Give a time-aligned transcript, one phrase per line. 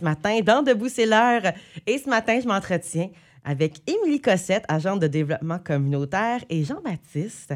[0.00, 1.42] ce matin dans Debout c'est l'heure.
[1.86, 3.10] Et ce matin, je m'entretiens
[3.44, 7.54] avec Émilie Cossette, agente de développement communautaire, et Jean-Baptiste,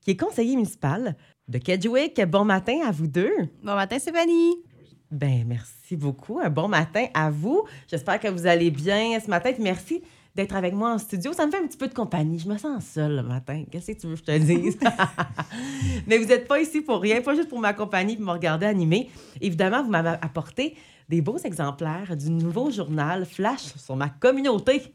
[0.00, 1.16] qui est conseiller municipal
[1.48, 2.20] de Kedgewick.
[2.26, 3.32] Bon matin à vous deux.
[3.62, 4.56] Bon matin, Stéphanie.
[5.10, 6.40] Ben merci beaucoup.
[6.40, 7.62] Un bon matin à vous.
[7.88, 9.52] J'espère que vous allez bien ce matin.
[9.60, 10.02] merci
[10.34, 11.32] d'être avec moi en studio.
[11.32, 12.40] Ça me fait un petit peu de compagnie.
[12.40, 13.64] Je me sens seule le matin.
[13.70, 14.78] Qu'est-ce que tu veux que je te dise?
[16.08, 19.10] Mais vous n'êtes pas ici pour rien, pas juste pour m'accompagner et me regarder animer.
[19.40, 20.74] Évidemment, vous m'avez apporté
[21.08, 24.94] des beaux exemplaires du nouveau journal Flash sur ma communauté.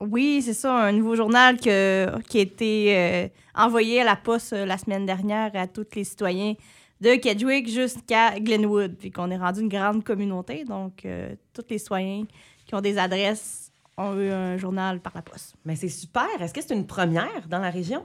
[0.00, 4.66] Oui, c'est ça, un nouveau journal qui a été euh, envoyé à la poste euh,
[4.66, 6.54] la semaine dernière à tous les citoyens
[7.00, 10.64] de Kedgewick jusqu'à Glenwood, puis qu'on est rendu une grande communauté.
[10.64, 12.24] Donc, euh, tous les citoyens
[12.66, 15.54] qui ont des adresses ont eu un journal par la poste.
[15.64, 16.26] Mais c'est super.
[16.40, 18.04] Est-ce que c'est une première dans la région?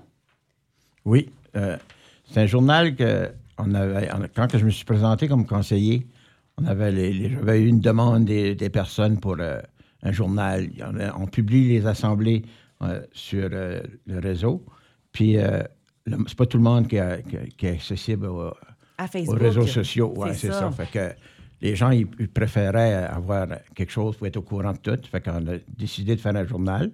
[1.03, 1.31] Oui.
[1.53, 6.05] c'est un journal que on avait, quand je me suis présenté comme conseiller,
[6.59, 10.70] on avait j'avais eu une demande des, personnes pour un journal.
[11.17, 12.44] On publie les assemblées
[12.83, 14.63] euh, sur euh, le réseau.
[15.11, 15.63] Puis, euh,
[16.28, 18.53] c'est pas tout le monde qui, est accessible aux
[19.33, 20.13] réseaux sociaux.
[20.16, 20.69] Ouais, c'est ça.
[20.69, 21.16] Fait que
[21.59, 25.00] les gens, ils, préféraient avoir quelque chose pour être au courant de tout.
[25.09, 26.91] Fait qu'on a décidé de faire un journal.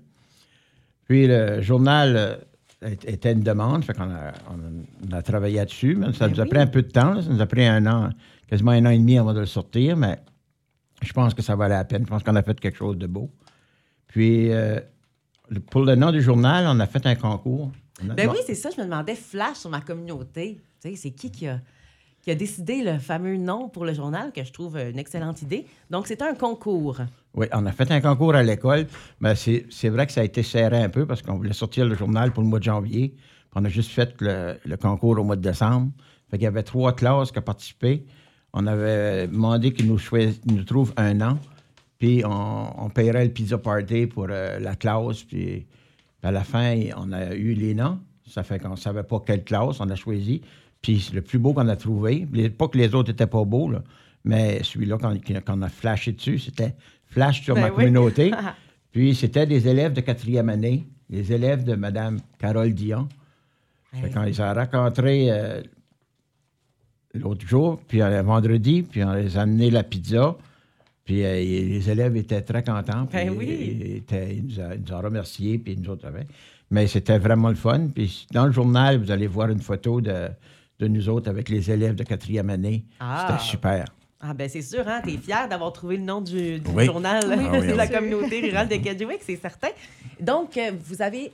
[1.05, 2.39] Puis, le journal
[2.81, 3.83] était une demande.
[3.83, 5.97] Fait qu'on a, on a travaillé dessus.
[5.97, 7.21] Mais ça ben nous a pris un peu de temps.
[7.21, 8.09] Ça nous a pris un an,
[8.53, 9.97] quasiment un an et demi avant de le sortir.
[9.97, 10.19] Mais
[11.01, 12.03] je pense que ça valait la peine.
[12.03, 13.31] Je pense qu'on a fait quelque chose de beau.
[14.05, 14.79] Puis, euh,
[15.71, 17.71] pour le nom du journal, on a fait un concours.
[18.03, 18.69] Ben oui, c'est ça.
[18.69, 20.61] Je me demandais flash sur ma communauté.
[20.79, 21.61] Tu sais, c'est qui qui a,
[22.21, 25.65] qui a décidé le fameux nom pour le journal, que je trouve une excellente idée.
[25.89, 26.99] Donc, c'était un concours.
[27.33, 28.85] Oui, on a fait un concours à l'école.
[29.19, 31.95] Mais c'est vrai que ça a été serré un peu parce qu'on voulait sortir le
[31.95, 33.15] journal pour le mois de janvier.
[33.55, 35.91] on a juste fait le, le concours au mois de décembre.
[36.29, 38.05] Fait qu'il y avait trois classes qui ont participé
[38.53, 39.99] on avait demandé qu'ils nous,
[40.45, 41.39] nous trouvent un an,
[41.97, 45.65] puis on, paierait le pizza party pour euh, la classe, puis
[46.21, 47.99] à la fin, on a eu les noms.
[48.27, 50.41] Ça fait qu'on ne savait pas quelle classe on a choisi.
[50.81, 52.27] Puis le plus beau qu'on a trouvé,
[52.57, 53.71] pas que les autres n'étaient pas beaux,
[54.23, 56.75] mais celui-là qu'on a flashé dessus, c'était
[57.07, 58.31] Flash sur ben ma communauté.
[58.91, 63.07] puis c'était des élèves de quatrième année, les élèves de Mme Carole Dion.
[64.13, 65.61] quand ils ont rencontré euh,
[67.13, 70.35] l'autre jour, puis un euh, vendredi, puis on les a amené la pizza.
[71.05, 73.05] Puis euh, les élèves étaient très contents.
[73.05, 74.03] Puis, ben oui.
[74.11, 76.27] Ils, nous ont remerciés, puis nous autres avec.
[76.71, 77.87] Mais c'était vraiment le fun.
[77.93, 80.29] Puis dans le journal, vous allez voir une photo de,
[80.79, 82.85] de nous autres avec les élèves de quatrième année.
[82.99, 83.27] Ah.
[83.27, 83.85] C'était super.
[84.25, 85.01] Ah ben c'est sûr, hein?
[85.03, 89.19] T'es fier d'avoir trouvé le nom du, journal ah de la communauté rurale de Kedgewick,
[89.21, 89.67] c'est certain.
[90.21, 91.33] Donc, euh, vous avez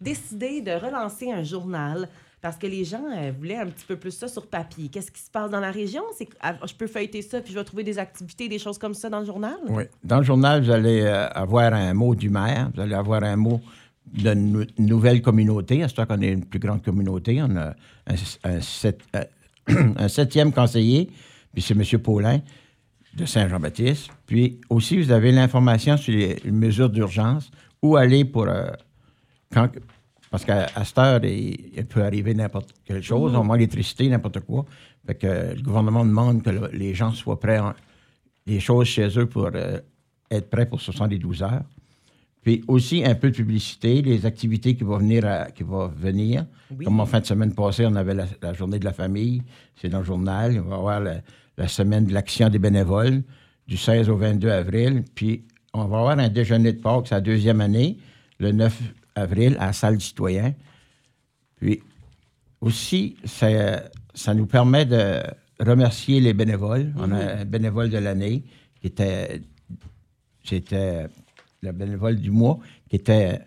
[0.00, 2.08] décidé de relancer un journal
[2.40, 4.88] parce que les gens euh, voulaient un petit peu plus ça sur papier.
[4.88, 6.02] Qu'est-ce qui se passe dans la région?
[6.16, 8.94] C'est ah, je peux feuilleter ça, puis je vais trouver des activités, des choses comme
[8.94, 9.56] ça dans le journal?
[9.68, 9.84] Oui.
[10.04, 13.36] Dans le journal, vous allez euh, avoir un mot du maire, vous allez avoir un
[13.36, 13.60] mot
[14.06, 15.82] d'une nouvelle communauté.
[15.82, 17.42] À ce qu'on est une plus grande communauté.
[17.42, 17.74] On a
[18.06, 18.14] un,
[18.46, 19.22] euh,
[19.96, 21.10] un septième conseiller,
[21.52, 22.00] puis c'est M.
[22.00, 22.40] Paulin
[23.14, 24.08] de Saint-Jean-Baptiste.
[24.26, 27.50] Puis aussi, vous avez l'information sur les mesures d'urgence,
[27.82, 28.46] où aller pour...
[29.52, 29.68] quand,
[30.30, 34.64] parce qu'à cette heure, il, peut arriver n'importe quelle chose, au moins l'électricité, n'importe quoi.
[35.04, 37.58] Fait que le gouvernement demande que les gens soient prêts,
[38.46, 39.78] les choses chez eux pour euh,
[40.30, 41.64] être prêts pour 72 heures.
[42.42, 45.48] Puis aussi un peu de publicité, les activités qui vont venir.
[45.54, 46.46] qui vont venir.
[46.84, 49.42] Comme en fin de semaine passée, on avait la, journée de la famille,
[49.76, 50.62] c'est dans le journal.
[50.64, 53.22] On va avoir la, semaine de l'action des bénévoles
[53.66, 55.04] du 16 au 22 avril.
[55.14, 57.98] Puis on va avoir un déjeuner de Pâques, c'est la deuxième année,
[58.38, 58.80] le 9
[59.20, 60.54] avril à la salle du citoyen.
[61.56, 61.82] Puis
[62.60, 65.22] aussi, ça, nous permet de
[65.58, 66.92] remercier les bénévoles.
[66.96, 68.44] On a un bénévole de l'année
[68.80, 69.42] qui était,
[70.44, 71.06] c'était
[71.62, 73.40] le bénévole du mois, qui était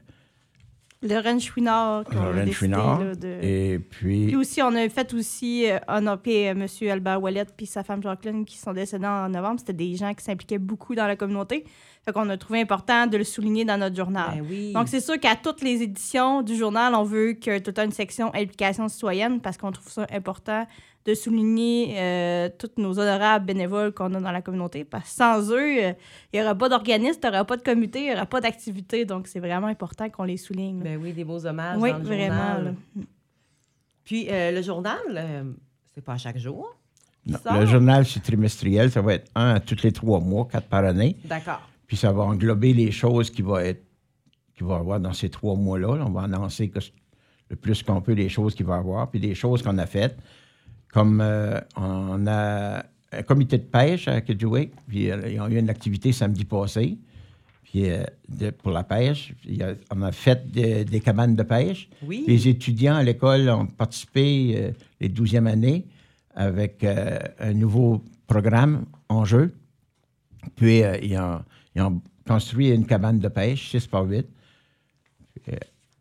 [1.03, 2.03] Lorraine Chouinard.
[2.13, 3.01] Lorraine Chouinard.
[3.41, 4.27] Et puis...
[4.27, 4.35] puis...
[4.35, 6.67] aussi, on a fait aussi euh, honorer euh, M.
[6.89, 9.59] Albert Wallet puis sa femme Jacqueline qui sont décédés en novembre.
[9.59, 11.65] C'était des gens qui s'impliquaient beaucoup dans la communauté.
[12.05, 14.41] Fait qu'on a trouvé important de le souligner dans notre journal.
[14.41, 17.91] Ben Donc, c'est sûr qu'à toutes les éditions du journal, on veut que tout une
[17.91, 20.65] section implication citoyenne parce qu'on trouve ça important
[21.05, 24.83] de souligner euh, tous nos honorables bénévoles qu'on a dans la communauté.
[24.85, 25.95] Parce que sans eux, il
[26.33, 29.05] n'y aurait pas d'organisme, il n'y aurait pas de comité, il n'y aurait pas d'activité.
[29.05, 30.79] Donc, c'est vraiment important qu'on les souligne.
[30.79, 32.75] Ben oui, des beaux hommages oui, dans le vraiment, journal.
[34.05, 35.43] Puis, euh, le journal, euh,
[35.93, 36.75] c'est pas à chaque jour.
[37.25, 38.91] Non, le journal, c'est trimestriel.
[38.91, 41.15] Ça va être un à tous les trois mois, quatre par année.
[41.23, 41.61] D'accord.
[41.87, 43.83] Puis ça va englober les choses qui vont être
[44.55, 45.89] qu'il va avoir dans ces trois mois-là.
[46.05, 46.79] On va annoncer que
[47.49, 50.17] le plus qu'on peut les choses qu'il va avoir, puis des choses qu'on a faites.
[50.93, 55.57] Comme euh, on a un comité de pêche à Kedgewick, puis euh, ils ont eu
[55.57, 56.97] une activité samedi passé,
[57.63, 59.33] puis euh, de- pour la pêche.
[59.91, 61.89] On a fait des- des cabanes de pêche.
[62.05, 62.23] Oui.
[62.27, 65.85] Les étudiants à l'école ont participé les 12e années
[66.35, 69.53] avec un nouveau programme en jeu.
[70.55, 71.41] Puis, ils, ont,
[71.75, 74.25] ils ont construit une cabane de pêche, 6 par 8.
[75.43, 75.57] Puis, euh,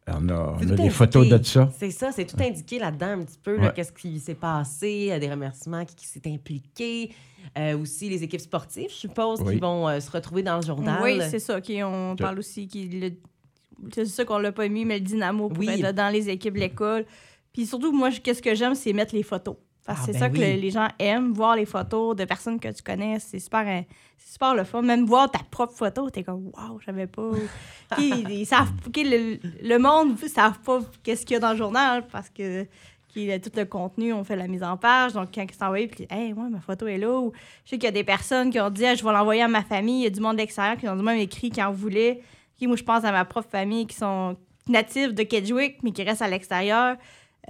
[0.09, 1.71] on a, on a des photos de ça.
[1.79, 3.73] C'est ça, c'est tout indiqué là-dedans un petit peu, Ouais.
[3.75, 7.13] qu'est-ce qui s'est passé, euh, des remerciements, qui, qui s'est impliqué.
[7.59, 9.59] Euh, aussi les équipes sportives, je suppose, qui Oui.
[9.59, 11.01] vont euh, se retrouver dans le journal.
[11.03, 11.61] Oui, c'est ça.
[11.61, 13.15] qui on Je- parle aussi qui
[13.93, 15.69] c'est ça qu'on l'a pas mis, mais le dynamo pour Oui.
[15.69, 17.05] être dans les équipes de l'école.
[17.53, 19.57] Puis surtout, moi, qu'est-ce que j'aime, c'est mettre les photos.
[19.85, 22.25] Parce que Ah, c'est ben ça que le- les gens aiment, voir les photos de
[22.25, 23.19] personnes que tu connais.
[23.19, 23.81] C'est super, euh,
[24.19, 24.81] super le fun.
[24.83, 27.31] Même voir ta propre photo, t'es comme, waouh, j'avais pas.
[27.99, 32.07] Ils savent, le, le monde ne savent pas qu'est-ce qu'il y a dans le journal
[32.07, 32.67] parce que
[33.09, 35.13] qui, tout le contenu, on fait la mise en page.
[35.13, 37.19] Donc, quand ils envoyés, puis, hey, moi, ma photo est là.
[37.21, 37.33] Ou,
[37.65, 39.49] je sais qu'il y a des personnes qui ont dit, Ah, je vais l'envoyer à
[39.49, 40.01] ma famille.
[40.01, 42.23] Il y a du monde extérieur qui ont du même écrit quand voulait.
[42.59, 44.37] Ok, moi, je pense à ma propre famille qui sont
[44.67, 46.97] natifs de Kedgewick, mais qui restent à l'extérieur.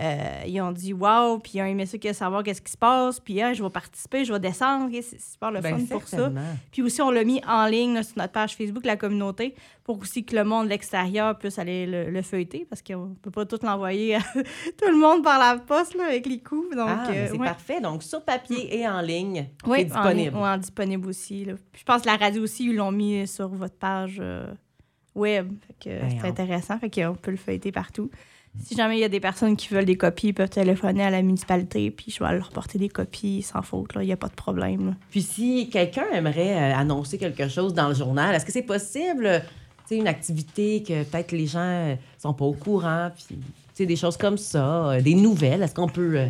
[0.00, 2.78] Euh, ils ont dit wow, puis ils ont aimé ça, que savoir qu'est-ce qui se
[2.78, 4.88] passe, puis ah, je vais participer, je vais descendre.
[5.02, 6.32] C'est super le Ben, fun pour ça.
[6.70, 9.54] Puis aussi, on l'a mis en ligne là, sur notre page Facebook, la communauté,
[9.84, 13.14] pour aussi que le monde de l'extérieur puisse aller le, le feuilleter, parce qu'on ne
[13.16, 16.74] peut pas tout l'envoyer à tout le monde par la poste là, avec les coups.
[16.74, 17.46] Donc, ah, euh, c'est ouais.
[17.46, 17.80] parfait.
[17.82, 20.36] Donc, sur papier et en ligne, Oui, c'est disponible.
[20.36, 21.44] ouais, en disponible aussi.
[21.44, 21.52] là.
[21.70, 24.46] Puis je pense que la radio aussi, ils l'ont mis sur votre page euh,
[25.14, 25.52] web.
[25.66, 26.78] Fait que Ben, c'est intéressant.
[26.78, 28.10] Fait qu'on peut le feuilleter partout.
[28.60, 31.10] Si jamais il y a des personnes qui veulent des copies, ils peuvent téléphoner à
[31.10, 33.90] la municipalité, puis je vais leur porter des copies sans faute.
[33.96, 34.96] Il n'y a pas de problème.
[35.10, 39.42] Puis si quelqu'un aimerait euh, annoncer quelque chose dans le journal, est-ce que c'est possible,
[39.86, 43.38] sais, une activité que peut-être les gens euh, sont pas au courant, puis
[43.86, 46.26] des choses comme ça, euh, des nouvelles, est-ce qu'on peut,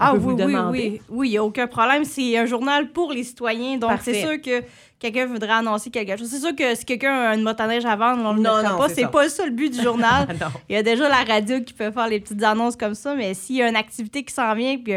[0.00, 1.00] Ah oui, oui, oui.
[1.10, 2.04] Oui, il n'y a aucun problème.
[2.04, 3.76] C'est un journal pour les citoyens.
[3.76, 4.62] Donc, c'est sûr que
[4.98, 6.28] quelqu'un voudrait annoncer quelque chose.
[6.28, 8.78] C'est sûr que si quelqu'un a une motoneige à vendre, on ne le Non, non,
[8.78, 8.88] pas.
[8.88, 10.26] c'est pas ça le but du journal.
[10.68, 13.34] Il y a déjà la radio qui peut faire les petites annonces comme ça, mais
[13.34, 14.94] s'il y a une activité qui s'en vient, puis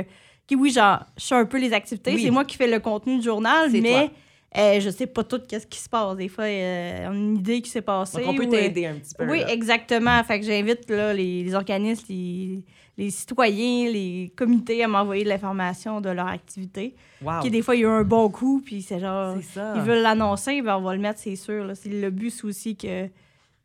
[0.47, 2.23] qui, oui, genre, je sais un peu les activités, Oui.
[2.23, 4.09] c'est moi qui fais le contenu du journal, mais
[4.55, 6.15] euh, je sais pas tout qu'est-ce qui se passe.
[6.15, 8.21] Des fois, euh, on a une idée qui s'est passée.
[8.21, 9.29] Donc, on peut ou, euh, t'aider un petit peu.
[9.29, 9.51] Oui, là.
[9.51, 10.23] exactement.
[10.23, 12.63] Fait que j'invite là, les, les organismes, les,
[12.97, 16.95] les citoyens, les comités à m'envoyer de l'information de leur activité.
[17.21, 17.41] Wow.
[17.41, 19.73] Qui, des fois, il y a eu un bon coup, puis c'est genre, ça.
[19.75, 21.63] ils veulent l'annoncer, ben, on va le mettre, c'est sûr.
[21.65, 21.73] là.
[21.73, 23.09] C'est le but, c'est aussi que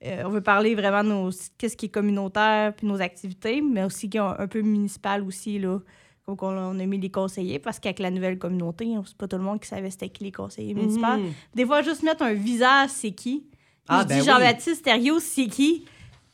[0.04, 3.84] euh, on veut parler vraiment de nos, qu'est-ce qui est communautaire, puis nos activités, mais
[3.84, 5.80] aussi qui est un, un peu municipal aussi, là.
[6.28, 9.38] Donc, on, on a mis les conseillers, parce qu'avec la nouvelle communauté, c'est pas tout
[9.38, 11.06] le monde qui savait c'était qui les conseillers municipaux.
[11.06, 11.32] Mhm.
[11.54, 13.46] Des fois, juste mettre un visage, c'est qui?
[13.88, 14.26] Ah, je ben dis oui.
[14.26, 15.86] Jean-Baptiste Thériault, c'est qui?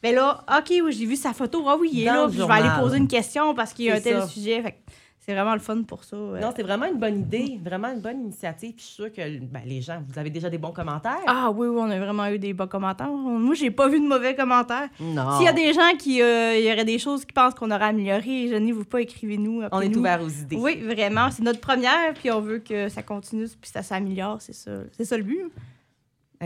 [0.03, 1.65] Ben là, OK, oui, j'ai vu sa photo.
[1.69, 2.29] Ah oui, il est Dans là.
[2.29, 4.27] puis je vais aller poser une question parce qu'il y a un tel ça.
[4.27, 4.61] sujet.
[4.63, 4.83] Fait
[5.25, 6.17] c'est vraiment le fun pour ça.
[6.17, 6.39] euh.
[6.41, 8.73] Non, c'est vraiment une bonne idée, vraiment une bonne initiative.
[8.75, 11.17] Puis je suis sûre que ben, les gens, vous avez déjà des bons commentaires.
[11.27, 13.09] Ah oui, oui, on a vraiment eu des bons commentaires.
[13.09, 14.89] Moi, j'ai pas vu de mauvais commentaires.
[15.01, 15.37] Non.
[15.39, 17.71] S'il y a des gens qui euh, il y aurait des choses qui pensent qu'on
[17.71, 19.63] aurait amélioré, gênez-vous pas, écrivez-nous.
[19.73, 20.57] On est ouvert aux idées.
[20.57, 21.31] Oui, vraiment.
[21.31, 24.43] C'est notre première, puis on veut que ça continue, puis ça s'améliore.
[24.43, 25.51] C'est ça, c'est ça le but.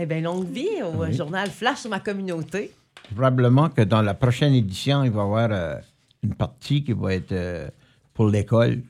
[0.00, 1.12] Eh bien, longue vie au Oui.
[1.12, 2.70] journal Flash sur ma communauté.
[3.12, 5.74] Probablement que dans la prochaine édition, il va y avoir euh,
[6.22, 7.68] une partie qui va être euh,
[8.18, 8.82] pour l'école.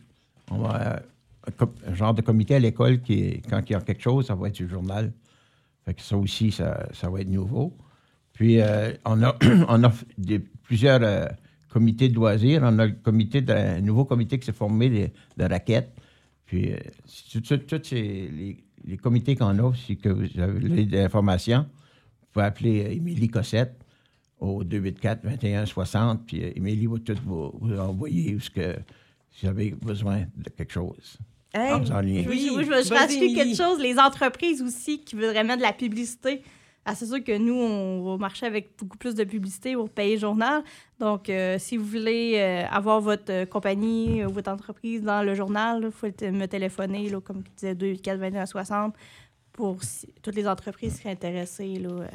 [0.50, 1.02] On va,
[1.60, 4.34] euh, un, genre de comité à l'école qui, quand il y a quelque chose, ça
[4.34, 5.12] va être du journal.
[5.84, 7.76] Fait que ça aussi, ça, ça va être nouveau.
[8.32, 9.36] Puis, euh, on a,
[9.68, 9.82] on
[10.16, 11.26] des- plusieurs euh,
[11.68, 12.62] comités de loisirs.
[12.64, 15.92] On a le comité un nouveau comité qui s'est formé de, raquettes.
[16.46, 16.78] Puis, euh,
[17.30, 21.66] tous les, les comités qu'on a, si que vous avez de l'information,
[22.22, 23.78] vous pouvez appeler Émilie Cossette
[24.40, 28.76] au 284-2160, puis Émilie va tout vous, vous envoyer ce que,
[29.30, 31.18] si vous avez besoin de quelque chose.
[31.54, 32.24] Hey, En lien.
[32.28, 33.78] Oui, Oui, je veux je rajouter quelque chose.
[33.80, 36.42] Les entreprises aussi qui voudraient mettre de la publicité.
[36.84, 40.14] Ah, c'est sûr que nous, on va marcher avec beaucoup plus de publicité pour payer
[40.14, 40.62] le journal.
[40.98, 45.34] Donc, euh, si vous voulez euh, avoir votre euh, compagnie ou votre entreprise dans le
[45.34, 48.94] journal, il faut me téléphoner, là, comme tu disais, 2 4 21 60
[49.52, 52.06] pour si- toutes les entreprises qui seraient intéressées là, euh,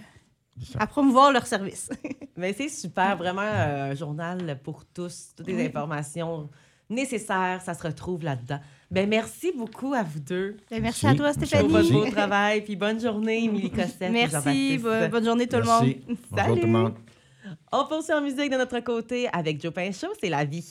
[0.80, 1.90] à promouvoir leurs services.
[2.38, 5.66] Mais c'est super, vraiment euh, un journal pour tous, toutes les Oui.
[5.66, 6.50] informations
[6.94, 8.60] nécessaires, ça se retrouve là-dedans.
[8.92, 11.08] Ben merci beaucoup à vous deux Ben, merci Merci.
[11.08, 12.06] à toi, Merci pour votre Stéphanie.
[12.06, 14.02] beau travail, puis bonne journée, Émilie Cossette.
[14.04, 14.78] et Merci.
[14.78, 15.86] Bo- Bonne journée tout le monde.
[15.86, 16.02] Merci.
[16.32, 16.94] Bonjour tout le monde.
[17.72, 20.64] On poursuit en musique de notre côté avec Joe Pinchot, c'est la vie.